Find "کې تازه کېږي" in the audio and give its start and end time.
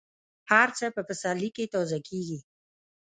1.55-2.39